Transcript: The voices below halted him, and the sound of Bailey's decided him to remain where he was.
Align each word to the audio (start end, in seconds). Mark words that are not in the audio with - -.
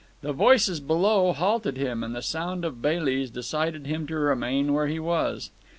The 0.21 0.33
voices 0.33 0.79
below 0.79 1.31
halted 1.31 1.77
him, 1.77 2.03
and 2.03 2.15
the 2.15 2.23
sound 2.23 2.65
of 2.65 2.81
Bailey's 2.81 3.29
decided 3.29 3.85
him 3.85 4.07
to 4.07 4.15
remain 4.15 4.73
where 4.73 4.87
he 4.87 4.97
was. 4.99 5.51